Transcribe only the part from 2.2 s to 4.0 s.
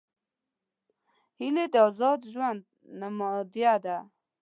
ژوند نمادیه ده